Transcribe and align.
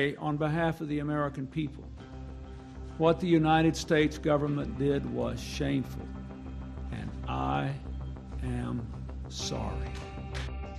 say, 0.00 0.16
on 0.18 0.36
behalf 0.36 0.80
of 0.80 0.88
the 0.88 1.00
American 1.00 1.46
people, 1.46 1.84
what 2.98 3.20
the 3.20 3.26
United 3.26 3.76
States 3.76 4.18
government 4.18 4.78
did 4.78 5.04
was 5.14 5.38
shameful, 5.40 6.06
and 6.92 7.10
I 7.28 7.70
am 8.42 8.80
sorry. 9.28 9.90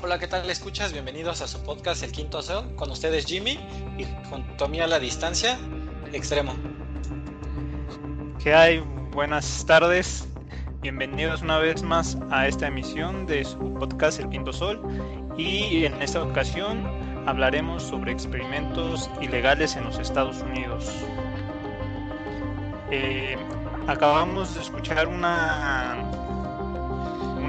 Hola, 0.01 0.17
¿qué 0.17 0.27
tal? 0.27 0.49
Escuchas? 0.49 0.91
Bienvenidos 0.91 1.41
a 1.41 1.47
su 1.47 1.59
podcast 1.59 2.03
El 2.03 2.11
Quinto 2.11 2.41
Sol. 2.41 2.75
Con 2.75 2.89
ustedes 2.89 3.25
Jimmy 3.25 3.59
y 3.99 4.05
junto 4.27 4.65
a 4.65 4.67
mí 4.67 4.79
a 4.79 4.87
la 4.87 4.97
distancia, 4.97 5.59
Extremo. 6.11 6.53
¿Qué 8.43 8.55
hay? 8.55 8.79
Buenas 9.13 9.63
tardes. 9.67 10.27
Bienvenidos 10.81 11.43
una 11.43 11.59
vez 11.59 11.83
más 11.83 12.17
a 12.31 12.47
esta 12.47 12.67
emisión 12.67 13.27
de 13.27 13.45
su 13.45 13.59
podcast 13.75 14.19
El 14.19 14.29
Quinto 14.29 14.51
Sol. 14.51 14.81
Y 15.37 15.85
en 15.85 16.01
esta 16.01 16.23
ocasión 16.23 17.10
hablaremos 17.25 17.83
sobre 17.83 18.11
experimentos 18.11 19.09
ilegales 19.21 19.75
en 19.75 19.83
los 19.83 19.99
Estados 19.99 20.41
Unidos. 20.41 20.93
Eh, 22.89 23.37
acabamos 23.87 24.53
de 24.55 24.61
escuchar 24.61 25.07
una, 25.07 25.97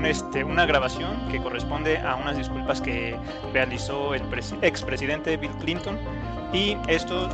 este, 0.05 0.45
una 0.45 0.67
grabación 0.67 1.29
que 1.31 1.39
corresponde 1.39 1.99
a 1.99 2.17
unas 2.17 2.37
disculpas 2.37 2.81
que 2.81 3.17
realizó 3.53 4.15
el 4.15 4.23
expresidente 4.63 5.37
Bill 5.37 5.53
Clinton 5.61 5.99
y 6.53 6.77
esto 6.89 7.29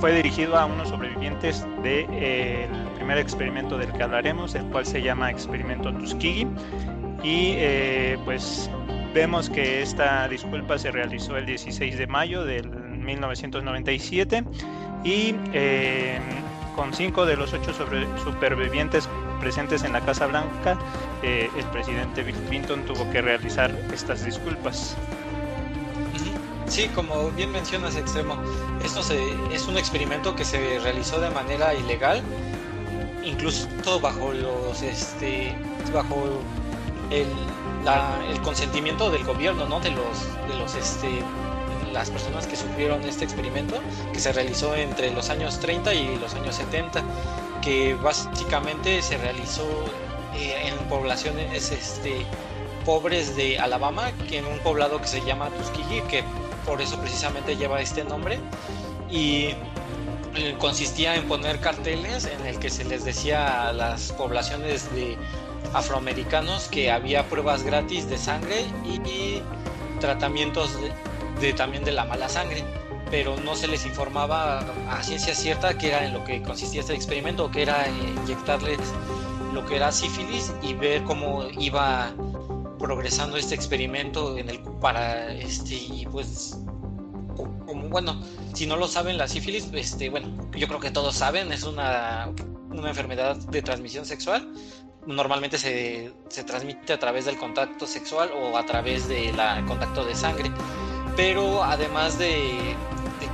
fue 0.00 0.14
dirigido 0.14 0.56
a 0.56 0.66
unos 0.66 0.88
sobrevivientes 0.88 1.64
del 1.82 2.06
de, 2.08 2.68
primer 2.96 3.18
experimento 3.18 3.76
del 3.78 3.92
que 3.92 4.02
hablaremos, 4.02 4.54
el 4.54 4.64
cual 4.66 4.86
se 4.86 5.02
llama 5.02 5.30
experimento 5.30 5.92
Tuskegee 5.92 6.46
y 7.22 7.54
eh, 7.56 8.18
pues 8.24 8.70
vemos 9.16 9.48
que 9.48 9.80
esta 9.80 10.28
disculpa 10.28 10.76
se 10.76 10.90
realizó 10.90 11.38
el 11.38 11.46
16 11.46 11.96
de 11.96 12.06
mayo 12.06 12.44
del 12.44 12.68
1997 12.68 14.44
y 15.04 15.34
eh, 15.54 16.20
con 16.74 16.92
cinco 16.92 17.24
de 17.24 17.34
los 17.34 17.54
ocho 17.54 17.72
supervivientes 18.22 19.08
presentes 19.40 19.84
en 19.84 19.94
la 19.94 20.02
Casa 20.02 20.26
Blanca, 20.26 20.76
eh, 21.22 21.48
el 21.56 21.64
presidente 21.68 22.22
Bill 22.24 22.36
Clinton 22.46 22.84
tuvo 22.84 23.10
que 23.10 23.22
realizar 23.22 23.70
estas 23.90 24.22
disculpas. 24.22 24.94
Sí, 26.66 26.90
como 26.94 27.30
bien 27.30 27.50
mencionas, 27.52 27.96
Extremo, 27.96 28.36
esto 28.84 29.00
es 29.50 29.66
un 29.66 29.78
experimento 29.78 30.36
que 30.36 30.44
se 30.44 30.78
realizó 30.80 31.22
de 31.22 31.30
manera 31.30 31.72
ilegal, 31.72 32.20
incluso 33.24 33.66
bajo 33.98 34.34
los, 34.34 34.82
este, 34.82 35.54
bajo 35.94 36.42
el, 37.10 37.28
el 37.86 38.40
consentimiento 38.42 39.10
del 39.10 39.24
gobierno, 39.24 39.66
¿no? 39.66 39.80
De 39.80 39.90
los, 39.90 40.48
de 40.48 40.54
los, 40.58 40.74
este, 40.74 41.22
las 41.92 42.10
personas 42.10 42.46
que 42.46 42.56
sufrieron 42.56 43.02
este 43.04 43.24
experimento 43.24 43.80
que 44.12 44.18
se 44.18 44.32
realizó 44.32 44.74
entre 44.74 45.10
los 45.12 45.30
años 45.30 45.60
30 45.60 45.94
y 45.94 46.18
los 46.18 46.34
años 46.34 46.56
70, 46.56 47.02
que 47.62 47.94
básicamente 47.94 49.02
se 49.02 49.16
realizó 49.18 49.66
eh, 50.34 50.68
en 50.68 50.88
poblaciones 50.88 51.70
este, 51.70 52.26
pobres 52.84 53.36
de 53.36 53.58
Alabama, 53.58 54.10
que 54.28 54.38
en 54.38 54.46
un 54.46 54.58
poblado 54.58 55.00
que 55.00 55.08
se 55.08 55.20
llama 55.24 55.48
Tuskegee, 55.50 56.02
que 56.08 56.24
por 56.66 56.82
eso 56.82 56.98
precisamente 56.98 57.56
lleva 57.56 57.80
este 57.80 58.04
nombre, 58.04 58.38
y 59.10 59.54
eh, 60.34 60.54
consistía 60.58 61.14
en 61.14 61.26
poner 61.28 61.60
carteles 61.60 62.26
en 62.26 62.46
el 62.46 62.58
que 62.58 62.68
se 62.68 62.84
les 62.84 63.04
decía 63.04 63.68
a 63.68 63.72
las 63.72 64.12
poblaciones 64.12 64.92
de 64.94 65.16
afroamericanos 65.72 66.68
que 66.68 66.90
había 66.90 67.28
pruebas 67.28 67.62
gratis 67.62 68.08
de 68.08 68.18
sangre 68.18 68.64
y, 68.84 69.42
tratamientos 70.00 70.76
de, 71.40 71.52
también 71.54 71.82
de 71.84 71.92
la 71.92 72.04
mala 72.04 72.28
sangre 72.28 72.62
pero 73.10 73.36
no 73.36 73.54
se 73.54 73.68
les 73.68 73.86
informaba 73.86 74.58
a 74.90 75.02
ciencia 75.02 75.34
cierta 75.34 75.78
que 75.78 75.88
era 75.88 76.04
en 76.04 76.12
lo 76.12 76.24
que 76.24 76.42
consistía 76.42 76.80
este 76.80 76.94
experimento, 76.94 77.50
que 77.50 77.62
era 77.62 77.86
inyectarles 77.88 78.78
lo 79.54 79.64
que 79.64 79.76
era 79.76 79.92
sífilis 79.92 80.52
y 80.60 80.74
ver 80.74 81.02
cómo 81.04 81.44
iba 81.58 82.12
progresando 82.78 83.36
este 83.36 83.54
experimento 83.54 84.36
en 84.36 84.50
el 84.50 84.60
para 84.80 85.32
este 85.32 85.74
y 85.74 86.06
pues 86.10 86.58
como 87.66 87.88
bueno 87.88 88.20
si 88.52 88.66
no 88.66 88.76
lo 88.76 88.86
saben 88.86 89.16
la 89.16 89.28
sífilis 89.28 89.70
este 89.72 90.10
bueno 90.10 90.28
yo 90.54 90.68
creo 90.68 90.78
que 90.78 90.90
todos 90.90 91.16
saben 91.16 91.52
es 91.52 91.62
una 91.62 92.30
una 92.70 92.90
enfermedad 92.90 93.36
de 93.36 93.62
transmisión 93.62 94.04
sexual 94.04 94.46
normalmente 95.06 95.58
se, 95.58 96.12
se, 96.28 96.44
transmite 96.44 96.92
a 96.92 96.98
través 96.98 97.24
del 97.24 97.36
contacto 97.36 97.86
sexual 97.86 98.30
o 98.34 98.58
a 98.58 98.66
través 98.66 99.08
del 99.08 99.36
contacto 99.66 100.04
de 100.04 100.14
sangre. 100.14 100.50
Pero 101.16 101.64
además 101.64 102.18
de, 102.18 102.76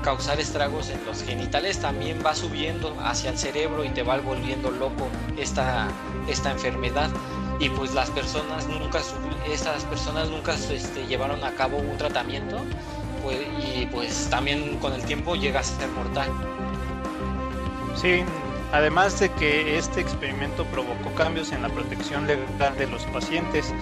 causar 0.03 0.41
estragos 0.41 0.91
en 0.91 1.05
los 1.05 1.22
genitales, 1.22 1.78
también 1.78 2.22
va 2.25 2.34
subiendo 2.34 2.97
hacia 3.00 3.31
el 3.31 3.38
cerebro 3.38 3.84
y 3.84 3.91
te 3.91 4.03
va 4.03 4.19
volviendo 4.19 4.71
loco 4.71 5.09
esta, 5.38 5.88
esta 6.28 6.50
enfermedad. 6.50 7.11
Y 7.59 7.69
pues 7.71 7.94
las 7.94 8.11
personas 8.11 8.66
nunca, 8.66 9.00
estas 9.49 9.84
personas 9.84 10.28
nunca 10.28 10.55
este, 10.55 11.06
llevaron 11.06 11.44
a 11.44 11.53
cabo 11.55 11.78
un 11.78 11.97
tratamiento 11.97 12.59
pues, 13.22 13.38
y 13.65 13.87
pues 13.87 14.28
también 14.31 14.78
con 14.78 14.93
el 14.93 15.05
tiempo 15.05 15.37
llega 15.37 15.61
a 15.61 15.62
ser 15.62 15.88
mortal. 15.91 16.28
Sí, 17.94 18.25
Además 18.72 19.21
de 19.21 19.31
que 19.33 19.77
este 19.77 20.00
experimento 20.00 20.65
provocó 20.66 21.15
cambios 21.15 21.53
en 21.53 21.62
la 21.62 21.69
protección 21.69 22.27
legal 22.27 22.77
de 22.78 22.87
los 22.87 23.05
pacientes 23.05 23.72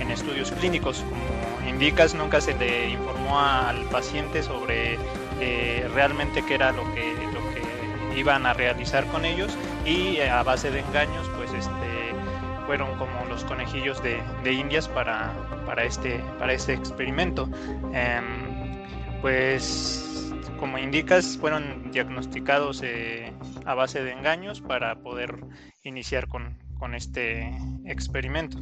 en 0.00 0.10
estudios 0.10 0.52
clínicos. 0.52 1.04
Como 1.08 1.68
indicas, 1.68 2.14
nunca 2.14 2.40
se 2.40 2.54
le 2.54 2.90
informó 2.90 3.40
al 3.40 3.84
paciente 3.86 4.42
sobre 4.42 4.98
eh, 5.40 5.88
realmente 5.92 6.44
qué 6.46 6.54
era 6.54 6.70
lo 6.70 6.84
que, 6.94 7.12
lo 7.32 7.40
que 7.52 8.18
iban 8.18 8.46
a 8.46 8.54
realizar 8.54 9.04
con 9.06 9.24
ellos 9.24 9.52
y 9.84 10.16
eh, 10.16 10.30
a 10.30 10.42
base 10.44 10.70
de 10.70 10.80
engaños, 10.80 11.28
pues 11.36 11.50
este, 11.52 12.14
fueron 12.66 12.96
como 12.98 13.24
los 13.28 13.44
conejillos 13.44 14.00
de, 14.02 14.52
indias 14.52 14.88
para, 14.88 15.32
para, 15.66 15.84
este, 15.84 16.22
para 16.38 16.52
este 16.52 16.72
experimento. 16.72 17.48
Em, 17.92 18.46
pues 19.20 20.05
como 20.58 20.78
indicas, 20.78 21.36
fueron 21.38 21.90
diagnosticados 21.92 22.82
eh, 22.82 23.32
a 23.64 23.74
base 23.74 24.02
de 24.02 24.12
engaños 24.12 24.60
para 24.60 25.00
poder 25.00 25.44
iniciar 25.82 26.28
con, 26.28 26.56
este 26.94 27.56
experimento. 27.84 28.58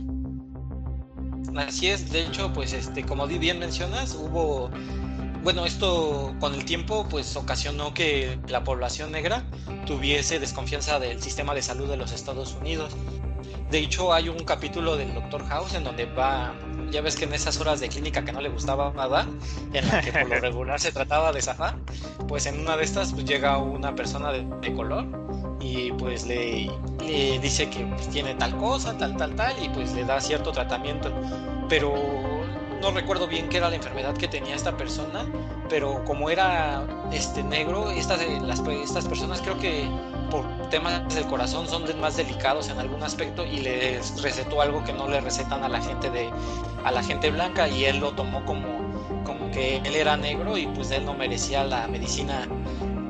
Así 1.56 1.88
es, 1.88 2.10
de 2.10 2.22
hecho, 2.22 2.52
pues 2.52 2.72
este, 2.72 3.04
como 3.04 3.26
bien 3.26 3.58
mencionas, 3.58 4.14
hubo, 4.14 4.70
bueno, 5.42 5.66
esto 5.66 6.34
con 6.40 6.54
el 6.54 6.64
tiempo, 6.64 7.06
pues 7.10 7.36
ocasionó 7.36 7.92
que 7.92 8.38
la 8.48 8.64
población 8.64 9.12
negra 9.12 9.44
tuviese 9.86 10.38
desconfianza 10.38 10.98
del 10.98 11.20
sistema 11.20 11.54
de 11.54 11.62
salud 11.62 11.88
de 11.88 11.96
los 11.96 12.12
Estados 12.12 12.54
Unidos. 12.54 12.96
De 13.74 13.80
hecho, 13.80 14.12
hay 14.12 14.28
un 14.28 14.38
capítulo 14.44 14.96
del 14.96 15.12
Doctor 15.14 15.44
House 15.48 15.74
en 15.74 15.82
donde 15.82 16.04
va 16.04 16.54
ya 16.92 17.00
ves 17.00 17.16
que 17.16 17.24
en 17.24 17.34
esas 17.34 17.60
horas 17.60 17.80
de 17.80 17.88
clínica 17.88 18.24
que 18.24 18.30
no 18.30 18.40
le 18.40 18.48
gustaba 18.48 18.92
nada, 18.92 19.26
en 19.72 19.88
la 19.88 20.00
que 20.00 20.12
por 20.12 20.28
lo 20.28 20.38
regular 20.40 20.78
se 20.78 20.92
trataba 20.92 21.32
de 21.32 21.42
zafar, 21.42 21.74
pues 22.28 22.46
en 22.46 22.60
una 22.60 22.76
de 22.76 22.84
estas 22.84 23.12
pues 23.12 23.24
llega 23.24 23.58
una 23.58 23.92
persona 23.96 24.30
de, 24.30 24.72
color 24.74 25.06
y 25.60 25.90
pues 25.90 26.24
le, 26.24 26.70
dice 27.42 27.68
que 27.68 27.80
pues, 27.84 28.08
tiene 28.10 28.36
tal 28.36 28.56
cosa, 28.58 28.96
tal, 28.96 29.16
tal, 29.16 29.34
tal, 29.34 29.60
y 29.60 29.68
pues 29.70 29.92
le 29.94 30.04
da 30.04 30.20
cierto 30.20 30.52
tratamiento. 30.52 31.12
Pero 31.68 31.94
no 32.84 32.90
recuerdo 32.90 33.26
bien 33.26 33.48
qué 33.48 33.56
era 33.56 33.70
la 33.70 33.76
enfermedad 33.76 34.14
que 34.14 34.28
tenía 34.28 34.54
esta 34.54 34.76
persona, 34.76 35.24
pero 35.70 36.04
como 36.04 36.28
era 36.28 36.86
este 37.12 37.42
negro, 37.42 37.90
estas, 37.90 38.20
las, 38.42 38.60
estas 38.60 39.06
personas 39.06 39.40
creo 39.40 39.58
que 39.58 39.88
por 40.30 40.44
temas 40.68 41.14
del 41.14 41.24
corazón 41.24 41.66
son 41.66 41.84
más 41.98 42.18
delicados 42.18 42.68
en 42.68 42.78
algún 42.78 43.02
aspecto 43.02 43.46
y 43.46 43.60
les 43.60 44.20
recetó 44.20 44.60
algo 44.60 44.84
que 44.84 44.92
no 44.92 45.08
le 45.08 45.20
recetan 45.22 45.64
a 45.64 45.68
la 45.68 45.80
gente 45.80 46.10
de 46.10 46.28
a 46.84 46.92
la 46.92 47.02
gente 47.02 47.30
blanca 47.30 47.68
y 47.68 47.86
él 47.86 48.00
lo 48.00 48.12
tomó 48.12 48.44
como 48.44 48.66
como 49.24 49.50
que 49.50 49.78
él 49.78 49.94
era 49.94 50.18
negro 50.18 50.58
y 50.58 50.66
pues 50.66 50.90
él 50.90 51.06
no 51.06 51.14
merecía 51.14 51.64
la 51.64 51.86
medicina 51.86 52.46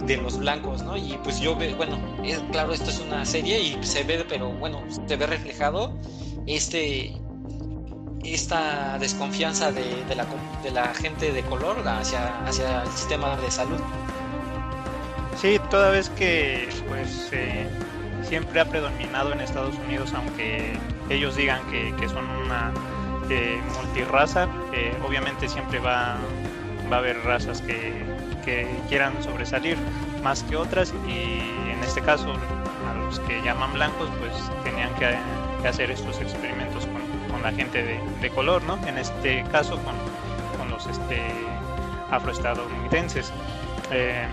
de 0.04 0.18
los 0.18 0.38
blancos, 0.38 0.84
¿no? 0.84 0.96
Y 0.96 1.18
pues 1.24 1.40
yo 1.40 1.56
bueno, 1.56 1.98
es, 2.22 2.38
claro, 2.52 2.72
esto 2.72 2.90
es 2.90 3.00
una 3.00 3.24
serie 3.24 3.60
y 3.60 3.82
se 3.82 4.04
ve, 4.04 4.24
pero 4.28 4.50
bueno, 4.50 4.84
se 5.08 5.16
ve 5.16 5.26
reflejado 5.26 5.98
este 6.46 7.16
esta 8.32 8.98
desconfianza 8.98 9.72
de, 9.72 10.04
la, 10.72 10.94
gente 10.94 11.32
de 11.32 11.42
color 11.42 11.76
hacia, 11.86 12.32
el 12.46 12.88
sistema 12.92 13.36
de 13.36 13.50
salud. 13.50 13.80
Sí, 15.40 15.60
toda 15.68 15.90
vez 15.90 16.08
que 16.10 16.68
pues 16.88 17.30
siempre 18.26 18.60
ha 18.60 18.64
predominado 18.64 19.32
en 19.32 19.40
Estados 19.40 19.74
Unidos, 19.86 20.12
aunque 20.14 20.72
ellos 21.10 21.36
digan 21.36 21.60
que, 21.70 22.08
son 22.08 22.28
una 22.30 22.72
eh, 23.30 23.60
multirraza, 23.76 24.48
eh, 24.72 24.92
obviamente 25.06 25.48
siempre 25.48 25.78
va, 25.78 26.16
a 26.90 26.96
haber 26.96 27.18
razas 27.24 27.60
que, 27.62 28.14
quieran 28.90 29.14
sobresalir 29.22 29.78
más 30.22 30.42
que 30.42 30.54
otras 30.54 30.92
y 31.08 31.40
en 31.70 31.82
este 31.82 32.02
caso 32.02 32.26
a 32.86 32.94
los 32.94 33.18
que 33.20 33.40
llaman 33.40 33.72
blancos 33.72 34.10
pues 34.20 34.34
tenían 34.64 34.94
que, 34.96 35.16
hacer 35.66 35.90
estos 35.90 36.20
experimentos 36.20 36.63
la 37.44 37.52
gente 37.52 38.00
de, 38.20 38.30
color, 38.30 38.62
¿no? 38.62 38.78
En 38.86 38.96
este 38.96 39.44
caso 39.52 39.78
con, 39.84 39.94
los 40.70 40.86
este, 40.86 41.20
afroestadounidenses. 42.10 43.30
Eh, 43.92 44.26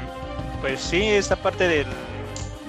pues 0.62 0.80
sí, 0.80 1.04
esta 1.04 1.36
parte 1.36 1.68
del, 1.68 1.88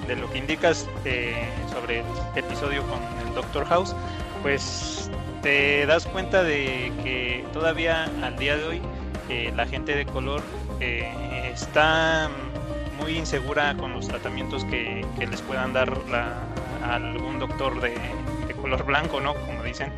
de 0.05 0.15
lo 0.17 0.29
que 0.29 0.39
indicas 0.39 0.87
eh, 1.05 1.47
sobre 1.71 2.01
el 2.01 2.05
episodio 2.35 2.83
con 2.83 2.99
el 3.25 3.33
Doctor 3.33 3.65
House, 3.65 3.95
pues 4.41 5.09
te 5.41 5.85
das 5.85 6.05
cuenta 6.05 6.43
de 6.43 6.91
que 7.03 7.45
todavía 7.53 8.11
al 8.21 8.37
día 8.37 8.57
de 8.57 8.65
hoy 8.65 8.81
eh, 9.29 9.53
la 9.55 9.65
gente 9.65 9.95
de 9.95 10.05
color 10.05 10.41
está 10.81 12.29
muy 12.99 13.17
insegura 13.17 13.75
con 13.77 13.93
los 13.93 14.09
tratamientos 14.09 14.65
que, 14.65 15.05
les 15.17 15.41
puedan 15.41 15.71
dar 15.71 15.93
a 16.83 16.95
algún 16.95 17.39
doctor 17.39 17.79
de, 17.79 17.95
color 18.63 18.85
blanco, 18.85 19.19
¿no? 19.19 19.35
Como 19.35 19.61
dicen. 19.61 19.91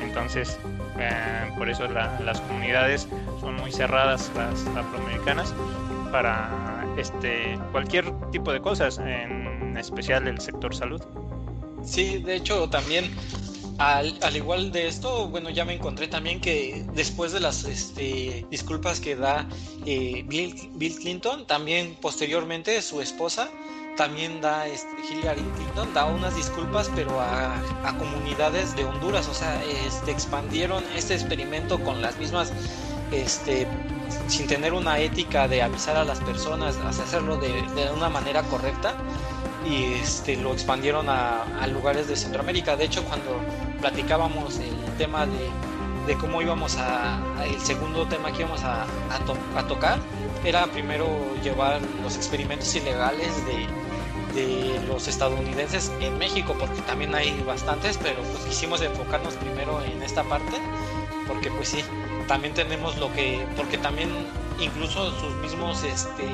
Entonces, 0.00 0.58
eh, 0.98 1.50
por 1.58 1.68
eso 1.68 1.86
las 1.88 2.40
comunidades 2.42 3.08
son 3.40 3.56
muy 3.56 3.72
cerradas, 3.72 4.30
las 4.36 4.64
afroamericanas, 4.68 5.52
para 6.12 6.86
este 6.96 7.58
cualquier 7.72 8.12
tipo 8.30 8.52
de 8.52 8.60
cosas, 8.60 8.98
en 8.98 9.76
especial 9.76 10.28
el 10.28 10.40
sector 10.40 10.74
salud. 10.74 11.02
Sí, 11.84 12.18
de 12.18 12.36
hecho 12.36 12.68
también 12.70 13.10
al, 13.78 14.36
igual 14.36 14.70
de 14.70 14.86
esto, 14.86 15.28
bueno, 15.28 15.50
ya 15.50 15.64
me 15.64 15.74
encontré 15.74 16.06
también 16.06 16.40
que 16.40 16.84
después 16.94 17.32
de 17.32 17.40
las 17.40 17.64
este, 17.64 18.46
disculpas 18.50 19.00
que 19.00 19.16
da 19.16 19.48
eh, 19.84 20.24
Bill, 20.28 20.70
Bill, 20.74 20.94
Clinton, 20.96 21.46
también 21.46 21.96
posteriormente 22.00 22.80
su 22.82 23.00
esposa 23.00 23.50
también 23.96 24.40
da 24.40 24.66
este, 24.66 24.88
Hillary 25.10 25.42
Clinton 25.56 25.92
da 25.94 26.06
unas 26.06 26.34
disculpas 26.34 26.90
pero 26.94 27.20
a, 27.20 27.60
comunidades 27.98 28.74
de 28.74 28.84
Honduras 28.84 29.28
o 29.28 29.34
sea 29.34 29.62
este, 29.64 30.10
expandieron 30.10 30.82
este 30.96 31.14
experimento 31.14 31.78
con 31.80 32.00
las 32.00 32.16
mismas 32.18 32.52
este 33.10 33.66
sin 34.28 34.46
tener 34.46 34.72
una 34.72 34.98
ética 34.98 35.46
de 35.48 35.62
avisar 35.62 35.96
a 35.96 36.04
las 36.04 36.20
personas 36.20 36.76
hacerlo 36.76 37.36
de, 37.36 37.62
de 37.74 37.90
una 37.90 38.08
manera 38.08 38.42
correcta 38.44 38.94
y 39.68 39.94
este 39.94 40.36
lo 40.36 40.52
expandieron 40.52 41.08
a, 41.08 41.66
lugares 41.68 42.08
de 42.08 42.16
Centroamérica. 42.16 42.76
De 42.76 42.84
hecho 42.84 43.04
cuando 43.04 43.40
platicábamos 43.80 44.58
el 44.58 44.74
tema 44.98 45.26
de, 45.26 45.50
de 46.06 46.18
cómo 46.18 46.42
íbamos 46.42 46.76
a, 46.78 47.20
el 47.44 47.60
segundo 47.60 48.06
tema 48.06 48.32
que 48.32 48.40
íbamos 48.40 48.62
a, 48.62 48.84
a, 49.56 49.66
tocar 49.66 49.98
era 50.44 50.66
primero 50.66 51.06
llevar 51.42 51.80
los 52.02 52.16
experimentos 52.16 52.74
ilegales 52.74 53.44
de, 53.46 53.66
de 54.34 54.80
los 54.86 55.08
estadounidenses 55.08 55.90
en 56.00 56.18
México, 56.18 56.56
porque 56.58 56.80
también 56.82 57.14
hay 57.14 57.42
bastantes, 57.46 57.98
pero 58.02 58.22
pues 58.22 58.44
quisimos 58.44 58.80
enfocarnos 58.82 59.34
primero 59.34 59.82
en 59.82 60.02
esta 60.02 60.24
parte, 60.24 60.56
porque 61.26 61.50
pues 61.50 61.68
sí, 61.68 61.84
también 62.28 62.54
tenemos 62.54 62.96
lo 62.98 63.12
que, 63.12 63.46
porque 63.56 63.78
también 63.78 64.10
incluso 64.60 65.10
sus 65.20 65.34
mismos, 65.36 65.82
este, 65.84 66.24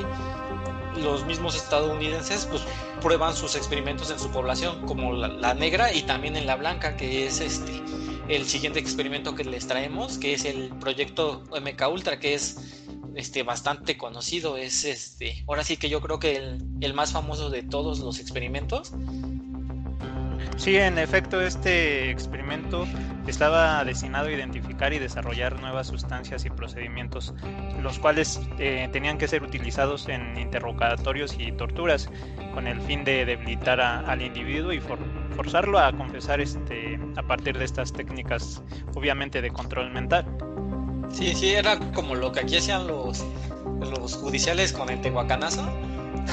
los 1.01 1.25
mismos 1.25 1.55
estadounidenses 1.55 2.45
pues 2.45 2.63
prueban 3.01 3.35
sus 3.35 3.55
experimentos 3.55 4.11
en 4.11 4.19
su 4.19 4.29
población, 4.29 4.85
como 4.85 5.13
la, 5.13 5.27
la 5.27 5.53
negra 5.53 5.93
y 5.93 6.03
también 6.03 6.35
en 6.35 6.45
la 6.45 6.55
blanca, 6.55 6.97
que 6.97 7.27
es 7.27 7.41
este 7.41 7.81
el 8.29 8.45
siguiente 8.45 8.79
experimento 8.79 9.33
que 9.33 9.43
les 9.43 9.67
traemos, 9.67 10.19
que 10.19 10.35
es 10.35 10.45
el 10.45 10.69
proyecto 10.79 11.41
MK 11.49 11.81
Ultra, 11.91 12.19
que 12.19 12.35
es 12.35 12.78
este, 13.19 13.43
bastante 13.43 13.97
conocido. 13.97 14.57
Es 14.57 14.85
este, 14.85 15.43
ahora 15.47 15.63
sí 15.63 15.77
que 15.77 15.89
yo 15.89 16.01
creo 16.01 16.19
que 16.19 16.35
el, 16.35 16.65
el 16.81 16.93
más 16.93 17.11
famoso 17.11 17.49
de 17.49 17.63
todos 17.63 17.99
los 17.99 18.19
experimentos. 18.19 18.93
Sí, 20.59 20.75
en 20.75 20.97
efecto, 20.97 21.39
este 21.39 22.11
experimento 22.11 22.85
estaba 23.27 23.83
destinado 23.85 24.27
a 24.27 24.31
identificar 24.31 24.91
y 24.91 24.99
desarrollar 24.99 25.57
nuevas 25.61 25.87
sustancias 25.87 26.43
y 26.43 26.49
procedimientos, 26.49 27.33
los 27.81 27.97
cuales 27.97 28.41
eh, 28.57 28.89
tenían 28.91 29.17
que 29.17 29.27
ser 29.29 29.41
utilizados 29.43 30.09
en 30.09 30.37
interrogatorios 30.37 31.35
y 31.39 31.53
torturas, 31.53 32.09
con 32.53 32.67
el 32.67 32.81
fin 32.81 33.05
de 33.05 33.23
debilitar 33.25 33.79
al 33.79 34.21
individuo 34.21 34.73
y 34.73 34.81
forzarlo 35.35 35.79
a 35.79 35.93
confesar 35.93 36.41
este, 36.41 36.99
a 37.15 37.23
partir 37.23 37.57
de 37.57 37.63
estas 37.63 37.93
técnicas, 37.93 38.61
obviamente 38.95 39.41
de 39.41 39.51
control 39.51 39.91
mental. 39.91 40.25
Sí, 41.11 41.33
sí, 41.35 41.49
era 41.49 41.77
como 41.93 42.15
lo 42.15 42.31
que 42.31 42.41
aquí 42.41 42.57
hacían 42.57 42.87
los, 42.87 43.23
los 43.79 44.15
judiciales 44.15 44.73
con 44.73 44.89
el 44.89 45.01
tehuacanazo, 45.01 45.67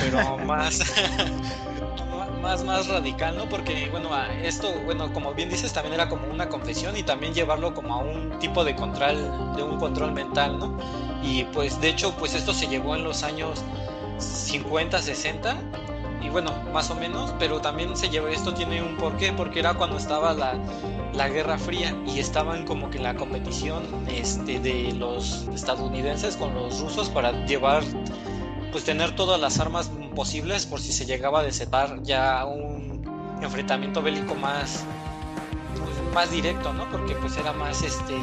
pero 0.01 0.39
más, 0.47 0.81
más, 2.43 2.65
más 2.65 2.89
radical, 2.89 3.37
¿no? 3.37 3.49
Porque, 3.49 3.89
bueno, 3.91 4.11
esto, 4.43 4.73
bueno, 4.85 5.13
como 5.13 5.35
bien 5.35 5.49
dices, 5.49 5.73
también 5.73 5.95
era 5.95 6.09
como 6.09 6.29
una 6.29 6.49
confesión 6.49 6.97
y 6.97 7.03
también 7.03 7.35
llevarlo 7.35 7.75
como 7.75 7.95
a 7.95 7.99
un 7.99 8.39
tipo 8.39 8.65
de 8.65 8.77
control, 8.77 9.17
de 9.57 9.63
un 9.63 9.79
control 9.79 10.13
mental, 10.13 10.59
¿no? 10.59 10.77
Y 11.23 11.45
pues, 11.45 11.81
de 11.81 11.89
hecho, 11.89 12.15
pues 12.17 12.35
esto 12.35 12.53
se 12.53 12.67
llevó 12.69 12.95
en 12.95 13.05
los 13.05 13.23
años 13.23 13.63
50, 14.19 15.01
60 15.01 15.57
y 16.23 16.29
bueno, 16.29 16.53
más 16.73 16.91
o 16.91 16.95
menos, 16.95 17.35
pero 17.39 17.61
también 17.61 17.97
se 17.97 18.09
llevó, 18.09 18.29
esto 18.29 18.53
tiene 18.55 18.83
un 18.83 18.97
porqué, 18.97 19.33
porque 19.33 19.61
era 19.61 19.75
cuando 19.75 19.97
estaba 19.97 20.33
la, 20.33 20.55
la 21.17 21.29
Guerra 21.29 21.59
Fría 21.59 21.97
y 22.07 22.19
estaban 22.19 22.65
como 22.67 22.91
que 22.91 22.99
en 22.99 23.05
la 23.05 23.15
competición 23.15 23.83
este, 24.09 24.61
de 24.61 24.93
los 24.93 25.49
estadounidenses 25.55 26.37
con 26.37 26.55
los 26.55 26.81
rusos 26.81 27.09
para 27.09 27.47
llevar, 27.47 27.83
pues 28.71 28.85
tener 28.85 29.17
todas 29.17 29.41
las 29.41 29.59
armas 29.59 29.91
posibles 30.15 30.67
por 30.67 30.81
si 30.81 30.93
se 30.93 31.07
llegaba 31.07 31.41
a 31.41 31.43
desatar 31.43 32.03
ya 32.03 32.45
un 32.45 33.03
enfrentamiento 33.43 34.03
bélico 34.03 34.35
más 34.35 34.85
más 36.15 36.31
directo, 36.31 36.73
¿no? 36.73 36.89
Porque 36.91 37.15
pues 37.15 37.37
era 37.37 37.53
más 37.53 37.83
este 37.83 38.15
de, 38.15 38.21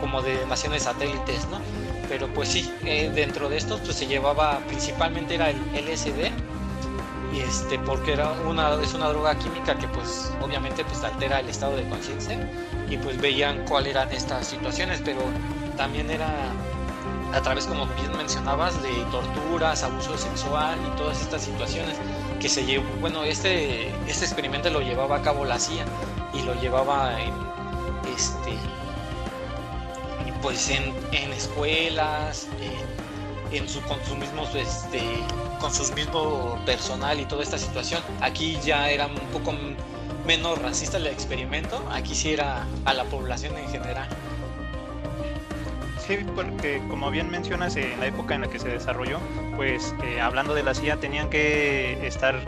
como 0.00 0.22
de 0.22 0.46
naciones 0.46 0.84
satélites, 0.84 1.46
¿no? 1.50 1.60
Pero 2.08 2.26
pues 2.32 2.48
sí, 2.48 2.70
eh, 2.84 3.10
dentro 3.14 3.50
de 3.50 3.58
estos 3.58 3.80
pues 3.80 3.96
se 3.96 4.06
llevaba 4.06 4.60
principalmente 4.66 5.34
era 5.34 5.50
el 5.50 5.58
LSD 5.74 6.32
y 7.32 7.40
este 7.40 7.78
porque 7.78 8.12
era 8.12 8.32
una 8.46 8.74
es 8.82 8.94
una 8.94 9.08
droga 9.08 9.38
química 9.38 9.76
que 9.78 9.88
pues 9.88 10.30
obviamente 10.40 10.84
pues 10.84 11.02
altera 11.02 11.40
el 11.40 11.48
estado 11.48 11.76
de 11.76 11.88
conciencia 11.88 12.38
y 12.90 12.96
pues 12.98 13.18
veían 13.20 13.64
cuáles 13.64 13.92
eran 13.92 14.12
estas 14.12 14.46
situaciones 14.46 15.00
pero 15.04 15.20
también 15.76 16.10
era 16.10 16.30
a 17.32 17.40
través 17.40 17.66
como 17.66 17.86
bien 17.86 18.14
mencionabas 18.16 18.80
de 18.82 18.92
torturas 19.10 19.82
abuso 19.82 20.18
sexual 20.18 20.78
y 20.86 20.96
todas 20.96 21.20
estas 21.22 21.42
situaciones 21.42 21.96
que 22.38 22.48
se 22.48 22.64
llevó 22.66 22.84
bueno 23.00 23.24
este 23.24 23.88
este 24.06 24.26
experimento 24.26 24.68
lo 24.68 24.80
llevaba 24.80 25.16
a 25.16 25.22
cabo 25.22 25.44
la 25.44 25.58
CIA 25.58 25.86
y 26.34 26.42
lo 26.42 26.54
llevaba 26.60 27.18
en 27.20 27.32
este 28.14 28.58
pues 30.42 30.68
en, 30.68 30.92
en 31.12 31.32
escuelas 31.32 32.48
en, 32.60 33.11
en 33.52 33.68
su, 33.68 33.80
con 33.82 33.98
sus 34.04 34.16
este 34.54 35.00
con 35.60 35.72
su 35.72 35.92
mismo 35.94 36.58
personal 36.66 37.20
y 37.20 37.24
toda 37.24 37.42
esta 37.42 37.58
situación. 37.58 38.02
Aquí 38.20 38.58
ya 38.64 38.90
era 38.90 39.06
un 39.06 39.14
poco 39.32 39.54
menos 40.26 40.60
racista 40.60 40.96
el 40.96 41.06
experimento, 41.06 41.82
aquí 41.90 42.14
sí 42.14 42.32
era 42.32 42.66
a 42.84 42.94
la 42.94 43.04
población 43.04 43.56
en 43.56 43.68
general. 43.68 44.08
Sí, 46.06 46.18
porque 46.34 46.82
como 46.88 47.10
bien 47.10 47.30
mencionas, 47.30 47.76
en 47.76 47.98
la 48.00 48.06
época 48.06 48.34
en 48.34 48.40
la 48.40 48.48
que 48.48 48.58
se 48.58 48.68
desarrolló, 48.68 49.20
pues 49.54 49.94
eh, 50.04 50.20
hablando 50.20 50.52
de 50.52 50.64
la 50.64 50.74
CIA 50.74 50.96
tenían 50.96 51.30
que 51.30 52.06
estar 52.06 52.40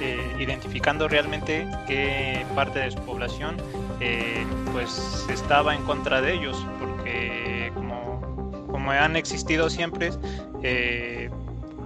eh, 0.00 0.18
identificando 0.38 1.08
realmente 1.08 1.66
qué 1.86 2.46
parte 2.54 2.78
de 2.78 2.90
su 2.90 2.98
población 3.00 3.56
eh, 4.00 4.46
pues 4.72 5.26
estaba 5.28 5.74
en 5.74 5.82
contra 5.82 6.22
de 6.22 6.32
ellos, 6.32 6.66
porque 6.80 7.70
como, 7.74 8.66
como 8.70 8.90
han 8.92 9.16
existido 9.16 9.68
siempre, 9.68 10.10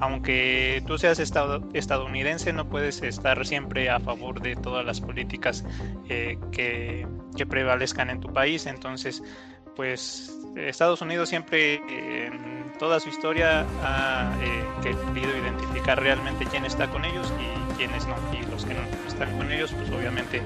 aunque 0.00 0.82
tú 0.86 0.98
seas 0.98 1.18
estadounidense, 1.18 2.52
no 2.52 2.68
puedes 2.68 3.02
estar 3.02 3.44
siempre 3.46 3.88
a 3.88 4.00
favor 4.00 4.40
de 4.40 4.56
todas 4.56 4.84
las 4.84 5.00
políticas 5.00 5.64
eh, 6.08 6.38
que, 6.52 7.06
prevalezcan 7.48 8.10
en 8.10 8.20
tu 8.20 8.32
país. 8.32 8.66
Entonces, 8.66 9.22
pues 9.74 10.34
Estados 10.56 11.02
Unidos 11.02 11.28
siempre 11.28 11.76
en 12.26 12.72
toda 12.78 12.98
su 12.98 13.10
historia 13.10 13.66
ha 13.82 14.34
eh, 14.42 14.64
querido 14.82 15.36
identificar 15.36 16.00
realmente 16.00 16.46
quién 16.46 16.64
está 16.64 16.88
con 16.88 17.04
ellos 17.04 17.32
y 17.38 17.76
quiénes 17.76 18.06
no. 18.06 18.16
Y 18.32 18.50
los 18.50 18.64
que 18.64 18.74
no 18.74 18.80
están 19.06 19.36
con 19.36 19.52
ellos, 19.52 19.72
pues 19.72 19.90
obviamente 19.90 20.42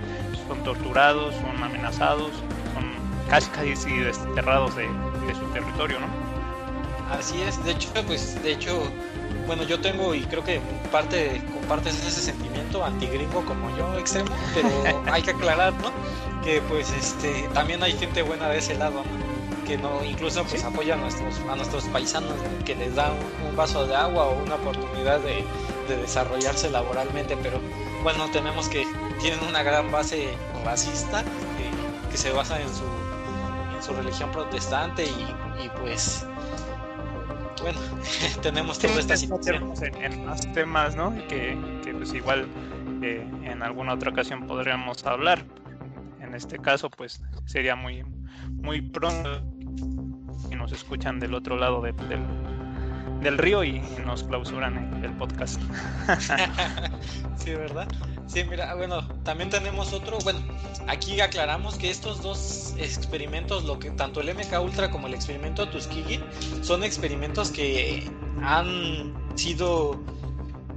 son 0.48 0.62
torturados, 0.64 1.34
son 1.36 1.62
amenazados, 1.62 2.32
son 2.74 2.84
casi 3.28 3.50
casi 3.50 3.98
desterrados 3.98 4.76
de, 4.76 4.82
de 5.26 5.34
su 5.34 5.44
territorio, 5.52 6.00
¿no? 6.00 6.29
Así 7.10 7.42
es, 7.42 7.62
de 7.64 7.72
hecho, 7.72 7.88
pues, 8.06 8.40
de 8.42 8.52
hecho, 8.52 8.82
bueno, 9.46 9.64
yo 9.64 9.80
tengo 9.80 10.14
y 10.14 10.22
creo 10.22 10.44
que 10.44 10.60
parte 10.92 11.42
compartes 11.52 11.94
ese 12.06 12.20
sentimiento 12.20 12.84
antigringo 12.84 13.44
como 13.44 13.76
yo 13.76 13.98
extremo, 13.98 14.30
pero 14.54 14.68
hay 15.12 15.22
que 15.22 15.30
aclarar, 15.30 15.72
¿no? 15.74 15.90
Que 16.44 16.60
pues 16.62 16.92
este 16.92 17.48
también 17.52 17.82
hay 17.82 17.92
gente 17.92 18.22
buena 18.22 18.48
de 18.48 18.58
ese 18.58 18.76
lado, 18.76 19.02
¿no? 19.02 19.64
Que 19.66 19.76
no 19.76 20.04
incluso 20.04 20.44
pues 20.44 20.62
apoya 20.64 20.94
a 20.94 20.96
nuestros 20.96 21.34
a 21.50 21.56
nuestros 21.56 21.84
paisanos, 21.86 22.34
que 22.64 22.76
les 22.76 22.94
da 22.94 23.12
un, 23.12 23.56
vaso 23.56 23.86
de 23.86 23.96
agua 23.96 24.26
o 24.26 24.42
una 24.42 24.54
oportunidad 24.54 25.20
de, 25.20 25.44
desarrollarse 25.88 26.70
laboralmente, 26.70 27.36
pero 27.36 27.60
bueno, 28.04 28.30
tenemos 28.30 28.68
que 28.68 28.86
tienen 29.20 29.40
una 29.48 29.64
gran 29.64 29.90
base 29.90 30.28
racista 30.64 31.24
que, 32.10 32.16
se 32.16 32.30
basa 32.30 32.60
en 32.60 32.68
su 32.68 32.84
en 33.76 33.82
su 33.82 33.92
religión 33.94 34.30
protestante 34.30 35.04
y, 35.04 35.64
y 35.64 35.68
pues 35.80 36.24
bueno, 37.62 37.78
tenemos 38.42 38.78
toda 38.78 38.98
esta 38.98 39.16
situación. 39.16 39.72
En, 40.00 40.24
más 40.24 40.40
temas, 40.52 40.96
¿no? 40.96 41.14
Que, 41.28 41.56
que 41.84 41.94
pues 41.94 42.12
igual 42.14 42.46
eh, 43.02 43.26
en 43.44 43.62
alguna 43.62 43.94
otra 43.94 44.10
ocasión 44.10 44.46
podríamos 44.46 45.04
hablar. 45.06 45.44
En 46.20 46.34
este 46.34 46.58
caso, 46.58 46.90
pues 46.90 47.22
sería 47.46 47.74
muy, 47.74 48.04
muy 48.52 48.80
pronto 48.80 49.42
y 50.50 50.54
nos 50.54 50.72
escuchan 50.72 51.18
del 51.18 51.34
otro 51.34 51.56
lado 51.56 51.80
del, 51.80 51.94
del 53.20 53.38
río 53.38 53.64
y 53.64 53.82
nos 54.04 54.24
clausuran 54.24 55.02
el 55.04 55.12
podcast. 55.12 55.60
sí, 57.36 57.54
¿verdad? 57.54 57.88
Sí, 58.32 58.44
mira, 58.44 58.76
bueno, 58.76 59.02
también 59.24 59.50
tenemos 59.50 59.92
otro, 59.92 60.18
bueno, 60.22 60.38
aquí 60.86 61.20
aclaramos 61.20 61.74
que 61.74 61.90
estos 61.90 62.22
dos 62.22 62.74
experimentos, 62.78 63.64
lo 63.64 63.80
que 63.80 63.90
tanto 63.90 64.20
el 64.20 64.32
MK 64.32 64.60
Ultra 64.62 64.88
como 64.88 65.08
el 65.08 65.14
experimento 65.14 65.68
Tuskegee, 65.68 66.20
son 66.62 66.84
experimentos 66.84 67.50
que 67.50 68.08
han 68.40 69.12
sido, 69.34 69.98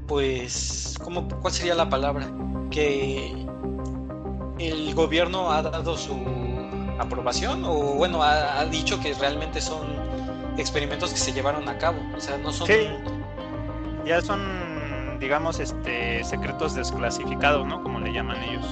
pues, 0.08 0.96
¿cómo, 1.04 1.28
¿cuál 1.28 1.54
sería 1.54 1.76
la 1.76 1.88
palabra? 1.88 2.28
Que 2.72 3.46
el 4.58 4.96
gobierno 4.96 5.52
ha 5.52 5.62
dado 5.62 5.96
su 5.96 6.16
aprobación 6.98 7.64
o, 7.66 7.76
bueno, 7.94 8.24
ha, 8.24 8.66
dicho 8.66 9.00
que 9.00 9.14
realmente 9.14 9.62
son 9.62 9.86
experimentos 10.58 11.12
que 11.12 11.20
se 11.20 11.32
llevaron 11.32 11.70
a 11.70 11.78
cabo, 11.78 12.00
o 12.18 12.20
sea, 12.20 12.36
no 12.40 12.52
son... 12.52 12.68
Ya 14.06 14.22
son 14.22 14.73
digamos, 15.20 15.60
este, 15.60 16.24
secretos 16.24 16.76
desclasificados, 16.76 17.66
¿no? 17.66 17.82
Como 17.84 18.00
le 18.00 18.14
llaman 18.14 18.42
ellos. 18.44 18.66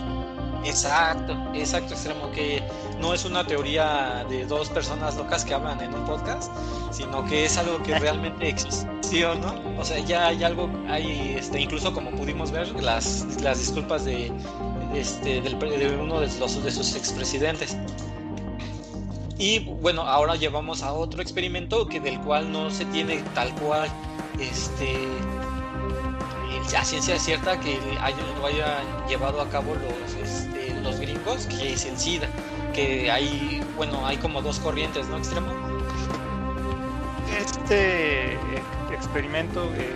Exacto, 0.63 1.35
exacto, 1.55 1.93
extremo, 1.93 2.31
que 2.31 2.61
no 2.99 3.13
es 3.13 3.25
una 3.25 3.45
teoría 3.45 4.23
de 4.29 4.45
dos 4.45 4.69
personas 4.69 5.15
locas 5.15 5.43
que 5.43 5.55
hablan 5.55 5.81
en 5.81 5.93
un 5.93 6.05
podcast, 6.05 6.51
sino 6.91 7.25
que 7.25 7.45
es 7.45 7.57
algo 7.57 7.81
que 7.81 7.97
realmente 7.99 8.47
existió, 8.47 9.33
¿no? 9.35 9.55
O 9.79 9.83
sea, 9.83 9.99
ya 9.99 10.27
hay 10.27 10.43
algo, 10.43 10.69
hay, 10.87 11.35
este, 11.37 11.59
incluso 11.59 11.93
como 11.93 12.11
pudimos 12.11 12.51
ver, 12.51 12.69
las, 12.81 13.41
las 13.41 13.57
disculpas 13.57 14.05
de, 14.05 14.31
este, 14.93 15.41
del, 15.41 15.57
de 15.57 15.97
uno 15.99 16.19
de, 16.19 16.27
los, 16.39 16.63
de 16.63 16.71
sus 16.71 16.95
expresidentes. 16.95 17.75
Y 19.39 19.59
bueno, 19.59 20.03
ahora 20.03 20.35
llevamos 20.35 20.83
a 20.83 20.93
otro 20.93 21.23
experimento 21.23 21.87
que 21.87 21.99
del 21.99 22.19
cual 22.21 22.51
no 22.51 22.69
se 22.69 22.85
tiene 22.85 23.23
tal 23.33 23.53
cual 23.55 23.89
este 24.39 25.07
la 26.71 26.85
ciencia 26.85 27.15
es 27.15 27.23
cierta 27.23 27.59
que 27.59 27.79
lo 28.39 28.45
hayan 28.45 29.07
llevado 29.07 29.41
a 29.41 29.49
cabo 29.49 29.75
los, 29.75 30.29
este, 30.29 30.73
los 30.81 30.99
gringos, 30.99 31.45
que 31.47 31.73
es 31.73 31.85
el 31.85 31.97
SIDA, 31.97 32.27
que 32.73 33.11
hay, 33.11 33.61
bueno, 33.75 34.05
hay 34.05 34.17
como 34.17 34.41
dos 34.41 34.59
corrientes, 34.59 35.07
¿no, 35.07 35.17
Extremo? 35.17 35.51
Este 37.37 38.33
eh, 38.33 38.37
experimento, 38.93 39.69
eh, 39.75 39.93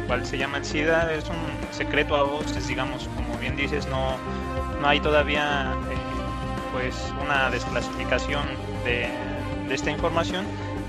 el 0.00 0.06
cual 0.06 0.24
se 0.24 0.38
llama 0.38 0.58
el 0.58 0.64
SIDA, 0.64 1.12
es 1.12 1.28
un 1.28 1.36
secreto 1.72 2.14
a 2.14 2.22
voces, 2.22 2.68
digamos, 2.68 3.08
como 3.16 3.36
bien 3.38 3.56
dices, 3.56 3.86
no, 3.88 4.16
no 4.80 4.88
hay 4.88 5.00
todavía 5.00 5.74
eh, 5.90 5.96
pues 6.72 6.94
una 7.20 7.50
desclasificación 7.50 8.44
de, 8.84 9.08
esta 9.70 9.90
información 9.90 10.46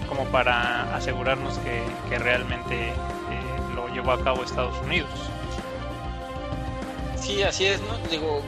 como 0.07 0.25
para 0.25 0.95
asegurarnos 0.95 1.57
que 1.57 2.19
realmente 2.19 2.93
llevó 4.07 4.21
a 4.21 4.23
cabo 4.23 4.43
Estados 4.43 4.77
Unidos. 4.85 5.09
Sí, 7.19 7.43
así 7.43 7.65
es, 7.65 7.81
¿no? 7.81 7.97
Digo, 8.09 8.41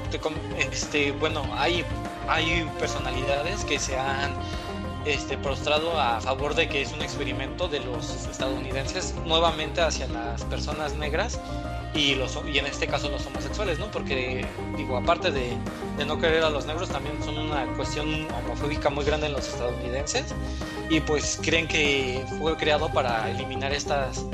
este, 0.58 1.12
bueno, 1.12 1.44
hay, 1.54 1.84
hay 2.28 2.70
personalidades 2.80 3.66
que 3.66 3.78
se 3.78 3.98
han 3.98 4.32
este, 5.06 5.38
prostrado 5.38 6.00
a 6.00 6.22
favor 6.22 6.56
de 6.56 6.70
que 6.70 6.82
es 6.82 6.94
un 6.94 7.02
experimento 7.02 7.68
de 7.68 7.82
los 7.82 8.28
estadounidenses 8.28 9.16
nuevamente 9.26 9.82
hacia 9.82 10.08
las 10.08 10.44
personas 10.46 10.96
negras 10.96 11.40
y, 11.94 12.16
los, 12.16 12.40
y 12.48 12.58
en 12.58 12.68
este 12.68 12.88
caso 12.88 13.10
los 13.10 13.26
homosexuales, 13.26 13.80
¿no? 13.80 13.92
Porque, 13.92 14.46
digo, 14.78 14.96
aparte 14.96 15.32
de, 15.32 15.58
de 15.98 16.06
no 16.06 16.20
querer 16.20 16.44
a 16.44 16.50
los 16.50 16.66
negros, 16.66 16.90
también 16.90 17.22
son 17.24 17.38
una 17.38 17.66
cuestión 17.76 18.28
homofóbica 18.32 18.90
muy 18.90 19.04
grande 19.04 19.28
en 19.28 19.34
los 19.34 19.48
estadounidenses 19.48 20.34
y 20.90 21.02
pues 21.02 21.40
creen 21.42 21.68
que 21.68 22.24
fue 22.40 22.56
creado 22.56 22.90
para 22.94 23.30
eliminar 23.30 23.74
estas 23.74 24.26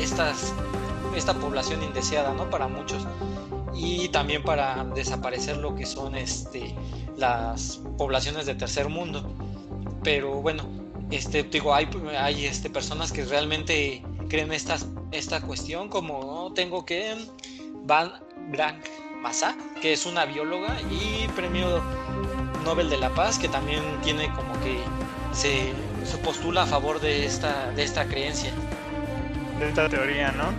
estas, 0.00 0.52
esta 1.14 1.34
población 1.34 1.82
indeseada, 1.82 2.32
¿no? 2.34 2.48
Para 2.50 2.68
muchos. 2.68 3.06
Y 3.74 4.08
también 4.08 4.42
para 4.42 4.84
desaparecer 4.84 5.56
lo 5.56 5.74
que 5.74 5.86
son 5.86 6.14
este, 6.16 6.74
las 7.16 7.80
poblaciones 7.96 8.46
de 8.46 8.54
tercer 8.54 8.88
mundo. 8.88 9.30
Pero 10.02 10.40
bueno, 10.42 10.64
este, 11.10 11.42
digo, 11.44 11.74
hay, 11.74 11.88
hay 12.18 12.46
este, 12.46 12.70
personas 12.70 13.12
que 13.12 13.24
realmente 13.24 14.02
creen 14.28 14.52
esta 14.52 15.40
cuestión, 15.42 15.88
como 15.88 16.52
tengo 16.54 16.84
que 16.84 17.16
Van 17.84 18.12
Brank 18.50 18.84
Massa, 19.20 19.56
que 19.80 19.92
es 19.92 20.06
una 20.06 20.24
bióloga 20.24 20.76
y 20.90 21.28
premio 21.28 21.82
Nobel 22.64 22.88
de 22.90 22.98
la 22.98 23.10
Paz, 23.10 23.38
que 23.38 23.48
también 23.48 23.82
tiene 24.02 24.32
como 24.34 24.52
que 24.60 24.78
se, 25.32 25.72
se 26.04 26.18
postula 26.18 26.62
a 26.62 26.66
favor 26.66 27.00
de 27.00 27.26
esta, 27.26 27.70
de 27.72 27.82
esta 27.82 28.06
creencia 28.06 28.52
de 29.60 29.68
esta 29.68 29.88
teoría, 29.88 30.32
¿no? 30.32 30.50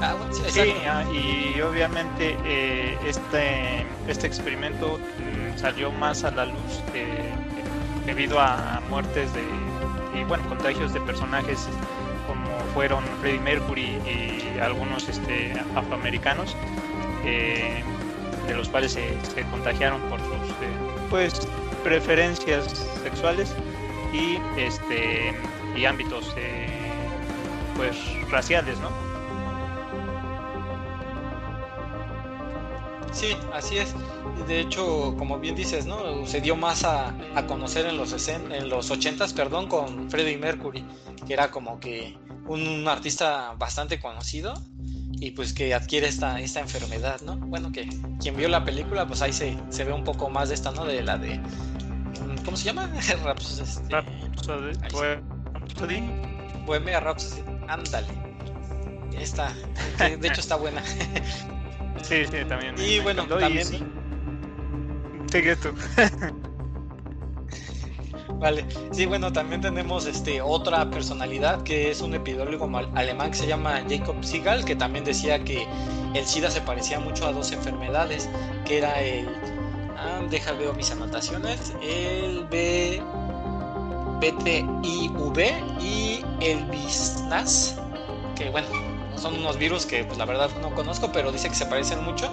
Ah, 0.00 0.14
sí, 0.48 0.74
ah, 0.86 1.04
y 1.10 1.58
obviamente 1.62 2.36
eh, 2.44 2.98
este, 3.06 3.86
este 4.06 4.26
experimento 4.26 4.98
mm, 4.98 5.58
salió 5.58 5.90
más 5.90 6.22
a 6.24 6.30
la 6.32 6.44
luz 6.44 6.82
debido 8.04 8.38
a 8.38 8.82
muertes 8.90 9.32
de 9.32 9.42
y 10.18 10.24
bueno 10.24 10.46
contagios 10.48 10.92
de 10.92 11.00
personajes 11.00 11.66
como 12.26 12.58
fueron 12.74 13.04
Freddie 13.20 13.40
Mercury 13.40 13.98
y 14.06 14.58
algunos 14.58 15.08
este, 15.08 15.52
afroamericanos 15.74 16.54
eh, 17.24 17.82
de 18.46 18.54
los 18.54 18.68
cuales 18.68 18.92
se, 18.92 19.42
contagiaron 19.50 20.00
por 20.02 20.20
sus 20.20 20.50
eh, 20.50 20.76
pues 21.10 21.48
preferencias 21.82 22.64
sexuales 23.02 23.54
y 24.12 24.38
este 24.58 25.34
y 25.74 25.84
ámbitos 25.84 26.34
pues 27.76 27.96
raciales, 28.30 28.78
¿no? 28.80 28.90
Sí, 33.12 33.36
así 33.52 33.78
es. 33.78 33.94
De 34.46 34.60
hecho, 34.60 35.14
como 35.16 35.38
bien 35.38 35.54
dices, 35.54 35.86
¿no? 35.86 36.26
Se 36.26 36.42
dio 36.42 36.54
más 36.54 36.84
a, 36.84 37.14
conocer 37.48 37.86
en 37.86 37.96
los, 37.96 38.28
en 38.28 38.68
los 38.68 38.90
80 38.90 39.26
perdón, 39.34 39.68
con 39.68 40.10
Freddie 40.10 40.36
Mercury, 40.36 40.84
que 41.26 41.32
era 41.32 41.50
como 41.50 41.80
que 41.80 42.18
un, 42.46 42.86
artista 42.86 43.54
bastante 43.58 43.98
conocido 43.98 44.54
y 45.12 45.30
pues 45.30 45.54
que 45.54 45.72
adquiere 45.72 46.08
esta, 46.08 46.40
esta 46.40 46.60
enfermedad, 46.60 47.22
¿no? 47.22 47.36
Bueno, 47.36 47.72
que 47.72 47.88
quien 48.20 48.36
vio 48.36 48.48
la 48.48 48.64
película, 48.64 49.06
pues 49.06 49.22
ahí 49.22 49.32
se, 49.32 49.56
se 49.70 49.84
ve 49.84 49.94
un 49.94 50.04
poco 50.04 50.28
más 50.28 50.50
de 50.50 50.54
esta, 50.54 50.72
¿no? 50.72 50.84
De 50.84 51.02
la 51.02 51.16
de... 51.16 51.40
¿Cómo 52.44 52.56
se 52.56 52.64
llama? 52.64 52.90
Este... 52.98 53.16
Rhapsody. 53.24 53.82
Bohemia 56.66 57.00
Rhapsody. 57.00 57.55
Ándale. 57.68 58.08
Esta, 59.18 59.52
de 59.98 60.28
hecho 60.28 60.40
está 60.40 60.56
buena. 60.56 60.82
sí, 62.02 62.24
sí, 62.24 62.44
también. 62.48 62.74
Y 62.78 63.00
bueno, 63.00 63.26
también. 63.26 63.66
Sigue 65.30 65.56
tú. 65.56 65.70
Vale, 68.38 68.66
sí, 68.92 69.06
bueno, 69.06 69.32
también 69.32 69.62
tenemos 69.62 70.04
este 70.06 70.42
otra 70.42 70.90
personalidad 70.90 71.62
que 71.62 71.90
es 71.90 72.02
un 72.02 72.14
epidemiólogo 72.14 72.70
alemán 72.94 73.30
que 73.30 73.38
se 73.38 73.46
llama 73.46 73.82
Jacob 73.88 74.22
Sigal, 74.22 74.64
que 74.64 74.76
también 74.76 75.04
decía 75.06 75.42
que 75.42 75.66
el 76.14 76.26
SIDA 76.26 76.50
se 76.50 76.60
parecía 76.60 77.00
mucho 77.00 77.26
a 77.26 77.32
dos 77.32 77.52
enfermedades, 77.52 78.28
que 78.66 78.78
era 78.78 79.00
el, 79.00 79.26
ah, 79.96 80.20
deja 80.28 80.52
veo 80.52 80.74
mis 80.74 80.90
anotaciones, 80.90 81.72
el 81.82 82.44
B, 82.50 83.02
BTIV 84.20 85.38
y 85.80 86.24
el 86.40 86.64
BISNAS, 86.66 87.76
que 88.34 88.50
bueno, 88.50 88.68
son 89.16 89.34
unos 89.34 89.58
virus 89.58 89.86
que 89.86 90.04
pues, 90.04 90.18
la 90.18 90.24
verdad 90.24 90.50
no 90.60 90.74
conozco, 90.74 91.10
pero 91.12 91.32
dice 91.32 91.48
que 91.48 91.54
se 91.54 91.66
parecen 91.66 92.04
mucho 92.04 92.30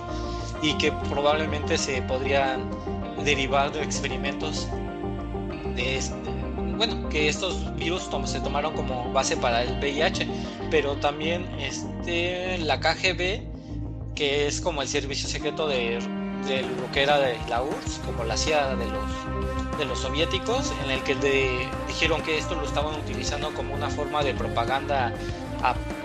y 0.62 0.74
que 0.78 0.92
probablemente 1.10 1.78
se 1.78 2.02
podrían 2.04 2.70
derivar 3.24 3.72
de 3.72 3.84
experimentos 3.84 4.68
de 5.76 5.98
este, 5.98 6.30
bueno, 6.78 7.10
que 7.10 7.30
estos 7.30 7.76
virus 7.76 8.10
se 8.26 8.40
tomaron 8.40 8.74
como 8.74 9.12
base 9.12 9.38
para 9.38 9.64
el 9.64 9.80
VIH, 9.80 10.28
pero 10.70 10.96
también 10.96 11.48
este, 11.60 12.58
la 12.60 12.80
KGB, 12.80 13.42
que 14.16 14.48
es 14.48 14.62
como 14.62 14.82
el 14.82 14.88
servicio 14.88 15.28
secreto 15.28 15.68
de, 15.68 16.00
de 16.48 16.62
lo 16.62 16.92
que 16.92 17.04
era 17.04 17.20
de 17.20 17.38
la 17.50 17.64
URSS, 17.64 18.00
como 18.06 18.24
la 18.24 18.38
CIA 18.38 18.76
de 18.76 18.86
los 18.86 19.33
de 19.78 19.86
los 19.86 20.00
soviéticos 20.00 20.74
en 20.84 20.92
el 20.92 21.04
que 21.04 21.16
dijeron 21.88 22.22
que 22.22 22.38
esto 22.38 22.56
lo 22.56 22.66
estaban 22.66 22.96
utilizando 22.96 23.54
como 23.54 23.74
una 23.74 23.90
forma 23.90 24.24
de 24.24 24.34
propaganda 24.34 25.14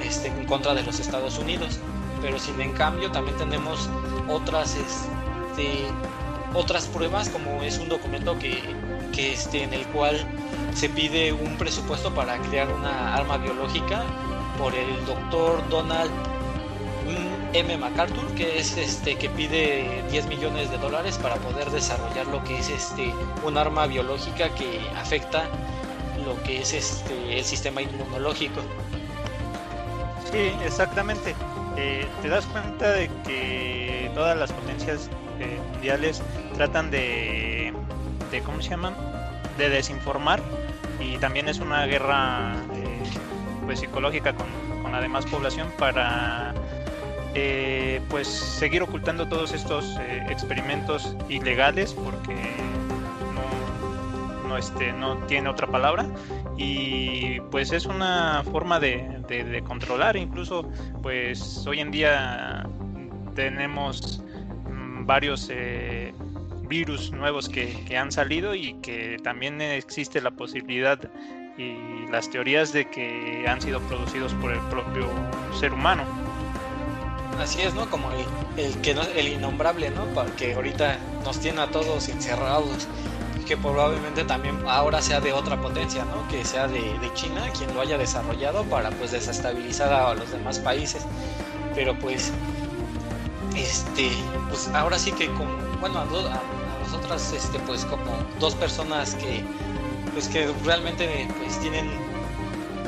este, 0.02 0.28
en 0.28 0.44
contra 0.46 0.74
de 0.74 0.82
los 0.82 1.00
Estados 1.00 1.38
Unidos. 1.38 1.78
Pero 2.20 2.38
sin 2.38 2.60
en 2.60 2.72
cambio 2.72 3.10
también 3.10 3.36
tenemos 3.36 3.88
otras, 4.28 4.76
este, 4.76 5.86
otras 6.54 6.86
pruebas 6.86 7.28
como 7.28 7.62
es 7.62 7.78
un 7.78 7.88
documento 7.88 8.38
que, 8.38 8.62
que 9.12 9.32
este, 9.32 9.62
en 9.62 9.72
el 9.72 9.86
cual 9.88 10.26
se 10.74 10.88
pide 10.88 11.32
un 11.32 11.56
presupuesto 11.56 12.14
para 12.14 12.38
crear 12.38 12.72
una 12.72 13.14
arma 13.14 13.36
biológica 13.38 14.02
por 14.58 14.74
el 14.74 15.04
doctor 15.06 15.68
Donald 15.68 16.10
M. 17.54 17.76
MacArthur, 17.78 18.26
que 18.34 18.58
es 18.58 18.76
este 18.76 19.16
que 19.16 19.30
pide 19.30 20.02
10 20.10 20.26
millones 20.26 20.70
de 20.70 20.78
dólares 20.78 21.18
para 21.18 21.36
poder 21.36 21.70
desarrollar 21.70 22.26
lo 22.26 22.42
que 22.44 22.58
es 22.58 22.68
este 22.68 23.12
un 23.44 23.56
arma 23.56 23.86
biológica 23.86 24.50
que 24.54 24.80
afecta 24.96 25.44
lo 26.24 26.40
que 26.42 26.60
es 26.60 26.74
este 26.74 27.38
el 27.38 27.44
sistema 27.44 27.82
inmunológico. 27.82 28.60
Sí, 30.30 30.52
exactamente. 30.64 31.34
Eh, 31.76 32.06
te 32.22 32.28
das 32.28 32.44
cuenta 32.46 32.90
de 32.92 33.08
que 33.24 34.10
todas 34.14 34.36
las 34.36 34.52
potencias 34.52 35.08
eh, 35.38 35.58
mundiales 35.72 36.22
tratan 36.54 36.90
de, 36.90 37.72
de, 38.30 38.42
¿cómo 38.42 38.60
se 38.60 38.70
llaman? 38.70 38.94
De 39.56 39.68
desinformar 39.70 40.42
y 41.00 41.16
también 41.18 41.48
es 41.48 41.60
una 41.60 41.86
guerra 41.86 42.54
eh, 42.74 43.02
pues 43.64 43.80
psicológica 43.80 44.34
con, 44.34 44.46
con, 44.82 44.92
la 44.92 45.00
demás 45.00 45.24
población 45.26 45.70
para 45.78 46.52
pues 48.08 48.26
seguir 48.26 48.82
ocultando 48.82 49.28
todos 49.28 49.52
estos 49.52 49.96
experimentos 50.28 51.16
ilegales 51.28 51.92
porque 51.92 52.34
no, 53.34 54.48
no, 54.48 54.56
este, 54.56 54.92
no 54.92 55.18
tiene 55.26 55.48
otra 55.48 55.66
palabra 55.66 56.06
y 56.58 57.40
pues 57.50 57.72
es 57.72 57.86
una 57.86 58.42
forma 58.50 58.80
de, 58.80 59.62
controlar 59.66 60.16
incluso 60.16 60.68
pues 61.02 61.66
hoy 61.66 61.80
en 61.80 61.90
día 61.90 62.68
tenemos 63.34 64.22
mm, 64.68 65.06
varios 65.06 65.48
eh, 65.50 66.12
virus 66.68 67.12
nuevos 67.12 67.48
que, 67.48 67.96
han 67.96 68.10
salido 68.10 68.54
y 68.54 68.74
que 68.82 69.18
también 69.22 69.60
existe 69.60 70.20
la 70.20 70.32
posibilidad 70.32 70.98
y 71.56 72.10
las 72.10 72.30
teorías 72.30 72.72
de 72.72 72.88
que 72.88 73.46
han 73.48 73.60
sido 73.60 73.80
producidos 73.82 74.34
por 74.34 74.52
el 74.52 74.60
propio 74.70 75.08
ser 75.58 75.72
humano. 75.72 76.04
Así 77.40 77.62
es, 77.62 77.74
¿no? 77.74 77.88
Como 77.88 78.10
el, 78.12 78.26
el 78.56 78.80
que 78.80 78.94
no, 78.94 79.02
el 79.02 79.28
innombrable, 79.28 79.90
¿no? 79.90 80.04
Que 80.36 80.54
ahorita 80.54 80.98
nos 81.24 81.38
tiene 81.38 81.60
a 81.60 81.70
todos 81.70 82.08
encerrados 82.08 82.88
que 83.48 83.56
probablemente 83.56 84.24
también 84.24 84.62
ahora 84.68 85.00
sea 85.00 85.20
de 85.20 85.32
otra 85.32 85.58
potencia, 85.58 86.04
¿no? 86.04 86.28
Que 86.28 86.44
sea 86.44 86.68
de, 86.68 86.80
China 87.14 87.48
quien 87.56 87.74
lo 87.74 87.80
haya 87.80 87.96
desarrollado 87.96 88.62
para 88.64 88.90
pues 88.90 89.12
desestabilizar 89.12 89.90
a 89.90 90.14
los 90.14 90.30
demás 90.30 90.58
países. 90.58 91.02
Pero 91.74 91.98
pues, 91.98 92.30
este, 93.56 94.10
pues 94.50 94.68
ahora 94.68 94.98
sí 94.98 95.12
que 95.12 95.28
como, 95.28 95.50
bueno, 95.80 96.00
a, 96.00 96.04
nosotras, 96.84 97.32
este, 97.32 97.58
pues 97.60 97.86
como 97.86 98.12
dos 98.38 98.54
personas 98.54 99.14
que, 99.14 99.42
pues 100.12 100.28
que 100.28 100.52
realmente 100.64 101.26
pues 101.38 101.58
tienen 101.60 101.90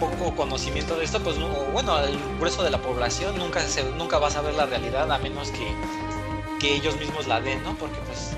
poco 0.00 0.35
conocimiento 0.35 0.97
de 0.97 1.04
esto, 1.04 1.21
pues 1.21 1.37
bueno, 1.73 1.99
el 2.00 2.19
grueso 2.38 2.62
de 2.62 2.71
la 2.71 2.78
población 2.78 3.37
nunca 3.38 3.61
se, 3.61 3.85
nunca 3.92 4.19
va 4.19 4.28
a 4.28 4.30
saber 4.30 4.54
la 4.54 4.66
realidad 4.66 5.12
a 5.12 5.19
menos 5.19 5.50
que, 5.50 5.71
que 6.58 6.75
ellos 6.75 6.97
mismos 6.99 7.28
la 7.28 7.41
den, 7.41 7.63
¿no? 7.63 7.76
Porque 7.76 7.99
pues 8.06 8.30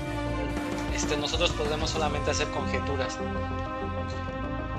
este, 0.93 1.17
nosotros 1.17 1.51
podemos 1.51 1.89
solamente 1.89 2.31
hacer 2.31 2.49
conjeturas. 2.49 3.17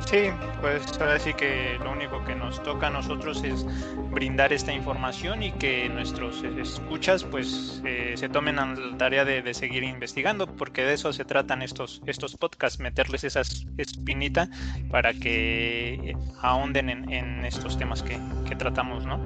Sí, 0.07 0.31
pues 0.61 0.83
ahora 1.01 1.19
sí 1.19 1.33
que 1.35 1.79
lo 1.83 1.90
único 1.90 2.23
que 2.25 2.35
nos 2.35 2.62
toca 2.62 2.88
a 2.88 2.90
nosotros 2.90 3.43
es 3.43 3.67
brindar 4.11 4.53
esta 4.53 4.73
información 4.73 5.43
y 5.43 5.53
que 5.53 5.88
nuestros 5.88 6.45
escuchas 6.45 7.25
pues 7.25 7.81
eh, 7.85 8.14
se 8.17 8.29
tomen 8.29 8.57
la 8.57 8.97
tarea 8.99 9.25
de, 9.25 9.55
seguir 9.55 9.83
investigando, 9.83 10.47
porque 10.47 10.85
de 10.85 10.95
eso 10.95 11.12
se 11.12 11.25
tratan 11.25 11.62
estos, 11.62 12.03
estos 12.07 12.37
podcasts, 12.37 12.81
meterles 12.81 13.25
esa 13.25 13.43
espinita 13.79 14.49
para 14.90 15.14
que 15.14 16.17
ahonden 16.40 16.90
en, 16.90 17.45
estos 17.45 17.79
temas 17.79 18.03
que, 18.03 18.19
que 18.47 18.57
tratamos, 18.57 19.05
¿no? 19.07 19.19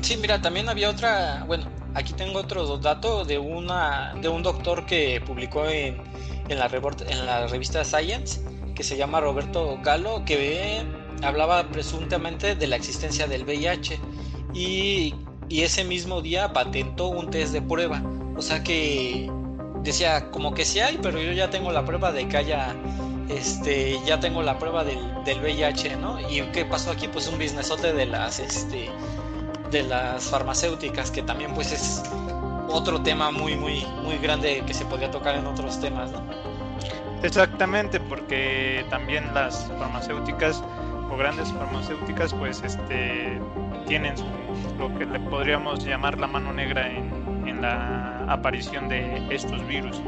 Sí, 0.00 0.16
mira, 0.16 0.40
también 0.42 0.68
había 0.68 0.90
otra, 0.90 1.44
bueno, 1.46 1.66
Aquí 1.94 2.14
tengo 2.14 2.38
otro 2.38 2.78
dato 2.78 3.24
de, 3.24 3.38
una, 3.38 4.14
de 4.14 4.28
un 4.28 4.42
doctor 4.42 4.86
que 4.86 5.20
publicó 5.20 5.66
en, 5.66 5.98
en, 6.48 6.58
la, 6.58 6.66
en 6.66 7.26
la 7.26 7.46
revista 7.48 7.84
Science, 7.84 8.40
que 8.74 8.82
se 8.82 8.96
llama 8.96 9.20
Roberto 9.20 9.78
Galo, 9.82 10.24
que 10.24 10.82
hablaba 11.22 11.68
presuntamente 11.68 12.54
de 12.54 12.66
la 12.66 12.76
existencia 12.76 13.26
del 13.26 13.44
VIH 13.44 13.98
y, 14.54 15.14
y 15.48 15.62
ese 15.62 15.84
mismo 15.84 16.20
día 16.20 16.52
patentó 16.52 17.08
un 17.08 17.30
test 17.30 17.52
de 17.52 17.62
prueba. 17.62 18.02
O 18.36 18.42
sea 18.42 18.62
que 18.62 19.30
decía 19.82 20.30
como 20.30 20.54
que 20.54 20.64
sí 20.64 20.80
hay, 20.80 20.98
pero 21.02 21.20
yo 21.20 21.32
ya 21.32 21.50
tengo 21.50 21.72
la 21.72 21.84
prueba 21.84 22.12
de 22.12 22.28
que 22.28 22.36
haya, 22.36 22.74
este, 23.28 23.98
ya 24.06 24.20
tengo 24.20 24.42
la 24.42 24.58
prueba 24.58 24.84
del, 24.84 24.98
del 25.24 25.40
VIH, 25.40 25.96
¿no? 25.96 26.18
Y 26.30 26.40
qué 26.52 26.64
pasó 26.64 26.90
aquí, 26.90 27.08
pues 27.08 27.28
un 27.28 27.38
businessote 27.38 27.92
de 27.92 28.06
las, 28.06 28.38
este, 28.38 28.90
de 29.70 29.82
las 29.82 30.24
farmacéuticas, 30.24 31.10
que 31.10 31.22
también 31.22 31.54
pues 31.54 31.72
es 31.72 32.02
otro 32.68 33.02
tema 33.02 33.30
muy, 33.30 33.56
muy, 33.56 33.84
muy 34.02 34.18
grande 34.18 34.62
que 34.66 34.74
se 34.74 34.84
podría 34.84 35.10
tocar 35.10 35.34
en 35.34 35.46
otros 35.46 35.80
temas, 35.80 36.10
¿no? 36.10 36.22
Exactamente, 37.22 38.00
porque 38.00 38.84
también 38.90 39.32
las 39.32 39.70
farmacéuticas 39.78 40.62
o 41.10 41.16
grandes 41.16 41.52
farmacéuticas 41.52 42.34
pues 42.34 42.62
este 42.62 43.40
tienen 43.86 44.14
lo 44.78 44.92
que 44.98 45.06
le 45.06 45.20
podríamos 45.20 45.84
llamar 45.84 46.18
la 46.18 46.26
mano 46.26 46.52
negra 46.52 46.90
en, 46.90 47.46
en 47.46 47.62
la 47.62 48.24
aparición 48.28 48.88
de 48.88 49.26
estos 49.34 49.66
virus 49.66 50.00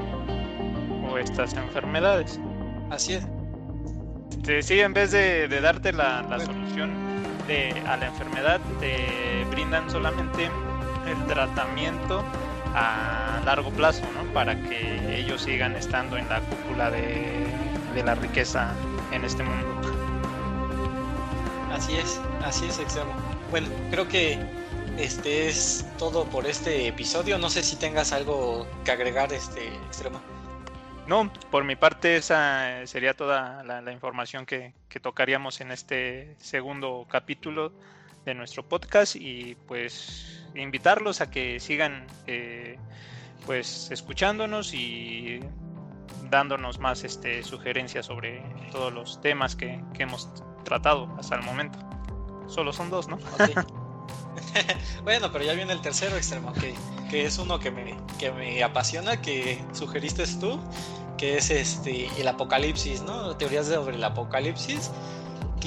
o 1.09 1.19
estas 1.19 1.55
enfermedades. 1.55 2.41
Así 2.91 3.15
es. 3.15 3.27
Este, 4.31 4.63
sí, 4.63 4.81
en 4.81 4.93
vez 4.93 5.13
de, 5.13 5.49
de 5.49 5.61
darte 5.61 5.93
la, 5.93 6.23
la 6.23 6.41
solución 6.41 6.91
a 7.87 7.97
la 7.97 8.07
enfermedad 8.07 8.61
te 8.81 9.45
brindan 9.51 9.91
solamente 9.91 10.51
el 11.07 11.27
tratamiento 11.27 12.25
a 12.75 13.41
largo 13.45 13.71
plazo, 13.71 14.03
¿no? 14.15 14.25
Para 14.33 14.57
que 14.57 15.19
ellos 15.19 15.43
sigan 15.43 15.77
estando 15.77 16.17
en 16.17 16.29
la 16.29 16.41
cúpula 16.41 16.91
de, 16.91 17.47
la 18.05 18.15
riqueza 18.15 18.75
en 19.13 19.25
este 19.25 19.43
mundo. 19.43 19.81
Así 21.73 21.97
es, 21.97 22.21
así 22.45 22.67
es, 22.67 22.79
extremo. 22.79 23.13
Bueno, 23.51 23.69
creo 23.91 24.09
que 24.09 24.39
este 24.99 25.49
es 25.49 25.87
todo 25.99 26.25
por 26.25 26.47
este 26.47 26.89
episodio. 26.89 27.39
No 27.39 27.51
sé 27.51 27.63
si 27.63 27.77
tengas 27.77 28.13
algo 28.13 28.67
que 28.85 28.91
agregar, 28.91 29.33
este 29.33 29.69
extremo. 29.87 30.21
No, 31.07 31.31
por 31.51 31.65
mi 31.65 31.77
parte 31.77 32.17
esa 32.17 32.87
sería 32.87 33.15
toda 33.15 33.63
la, 33.63 33.93
información 33.93 34.47
que, 34.47 34.73
tocaríamos 35.03 35.61
en 35.61 35.71
este 35.71 36.35
segundo 36.39 37.07
capítulo 37.11 37.73
de 38.25 38.35
nuestro 38.35 38.67
podcast 38.67 39.17
y 39.17 39.57
pues 39.67 40.45
invitarlos 40.55 41.21
a 41.21 41.31
que 41.31 41.61
sigan 41.61 42.07
eh, 42.27 42.79
pues 43.47 43.91
escuchándonos 43.91 44.73
y 44.73 45.41
dándonos 46.31 46.79
más 46.79 47.05
este, 47.05 47.43
sugerencias 47.43 48.07
sobre 48.07 48.43
todos 48.73 48.93
los 48.93 49.21
temas 49.21 49.55
que, 49.55 49.81
hemos 49.99 50.29
tratado 50.65 51.15
hasta 51.19 51.37
el 51.37 51.43
momento. 51.43 51.79
Solo 52.49 52.73
son 52.73 52.91
dos, 52.91 53.09
¿no? 53.09 53.19
bueno, 55.05 55.31
pero 55.33 55.45
ya 55.45 55.55
viene 55.55 55.73
el 55.73 55.81
tercero 55.81 56.17
extremo, 56.17 56.53
que, 56.55 56.75
que 57.11 57.25
es 57.27 57.39
uno 57.39 57.59
que 57.59 57.71
me, 57.71 57.97
que 58.19 58.33
me 58.33 58.63
apasiona, 58.63 59.21
que 59.21 59.63
sugeriste 59.73 60.25
tú, 60.41 60.61
que 61.17 61.37
es 61.39 61.51
este 61.51 62.09
el 62.21 62.29
apocalipsis, 62.29 63.03
¿no? 63.03 63.37
Teorías 63.37 63.67
sobre 63.67 63.97
el 63.97 64.05
apocalipsis, 64.05 64.91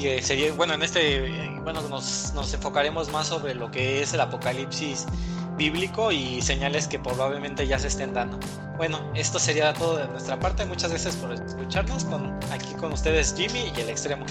que 0.01 0.21
sería, 0.21 0.53
bueno, 0.53 0.73
en 0.73 0.83
este, 0.83 1.49
bueno, 1.63 1.81
nos, 1.89 2.33
nos 2.33 2.53
enfocaremos 2.53 3.11
más 3.11 3.27
sobre 3.27 3.55
lo 3.55 3.71
que 3.71 4.01
es 4.01 4.13
el 4.13 4.21
apocalipsis 4.21 5.05
bíblico 5.57 6.11
y 6.11 6.41
señales 6.41 6.87
que 6.87 6.99
probablemente 6.99 7.65
ya 7.65 7.79
se 7.79 7.87
estén 7.87 8.13
dando. 8.13 8.39
Bueno, 8.77 8.99
esto 9.15 9.39
sería 9.39 9.73
todo 9.73 9.97
de 9.97 10.07
nuestra 10.07 10.39
parte. 10.39 10.65
Muchas 10.65 10.91
gracias 10.91 11.15
por 11.15 11.33
escucharnos. 11.33 12.05
Con, 12.05 12.31
aquí 12.51 12.73
con 12.75 12.93
ustedes 12.93 13.33
Jimmy 13.35 13.71
y 13.75 13.81
el 13.81 13.89
extremo. 13.89 14.25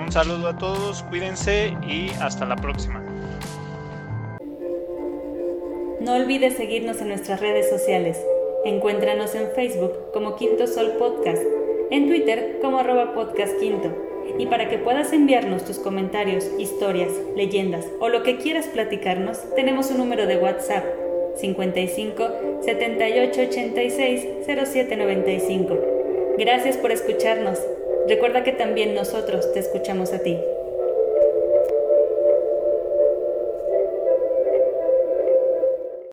Un 0.00 0.10
saludo 0.10 0.48
a 0.48 0.56
todos, 0.56 1.02
cuídense 1.04 1.76
y 1.86 2.10
hasta 2.20 2.46
la 2.46 2.56
próxima. 2.56 3.00
No 6.00 6.14
olvides 6.14 6.56
seguirnos 6.56 7.00
en 7.02 7.08
nuestras 7.08 7.40
redes 7.40 7.68
sociales. 7.68 8.18
Encuéntranos 8.64 9.34
en 9.34 9.50
Facebook 9.54 9.92
como 10.12 10.36
Quinto 10.36 10.66
Sol 10.66 10.92
Podcast, 10.98 11.42
en 11.90 12.08
Twitter 12.08 12.58
como 12.62 12.78
arroba 12.78 13.12
podcast 13.12 13.52
quinto. 13.58 14.09
Y 14.38 14.46
para 14.46 14.68
que 14.68 14.78
puedas 14.78 15.12
enviarnos 15.12 15.64
tus 15.64 15.78
comentarios, 15.78 16.46
historias, 16.58 17.10
leyendas 17.36 17.86
o 18.00 18.08
lo 18.08 18.22
que 18.22 18.38
quieras 18.38 18.66
platicarnos, 18.66 19.38
tenemos 19.54 19.90
un 19.90 19.98
número 19.98 20.26
de 20.26 20.36
WhatsApp 20.36 20.84
55 21.36 22.28
78 22.62 23.40
86 23.40 24.26
07 24.44 24.96
95. 24.96 25.78
Gracias 26.38 26.76
por 26.76 26.92
escucharnos. 26.92 27.58
Recuerda 28.08 28.42
que 28.44 28.52
también 28.52 28.94
nosotros 28.94 29.52
te 29.52 29.60
escuchamos 29.60 30.12
a 30.12 30.20
ti. 30.20 30.38